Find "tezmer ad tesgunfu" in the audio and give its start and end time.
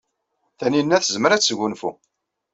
1.03-1.91